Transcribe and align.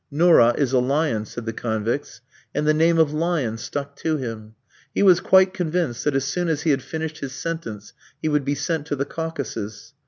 "Nourra 0.11 0.57
is 0.57 0.73
a 0.73 0.79
lion," 0.79 1.25
said 1.25 1.45
the 1.45 1.53
convicts; 1.53 2.21
and 2.55 2.65
the 2.65 2.73
name 2.73 2.97
of 2.97 3.13
"Lion" 3.13 3.55
stuck 3.59 3.95
to 3.97 4.17
him. 4.17 4.55
He 4.95 5.03
was 5.03 5.19
quite 5.19 5.53
convinced 5.53 6.05
that 6.05 6.15
as 6.15 6.25
soon 6.25 6.47
as 6.49 6.63
he 6.63 6.71
had 6.71 6.81
finished 6.81 7.19
his 7.19 7.33
sentence 7.33 7.93
he 8.19 8.27
would 8.27 8.43
be 8.43 8.55
sent 8.55 8.87
to 8.87 8.95
the 8.95 9.05
Caucasus. 9.05 9.93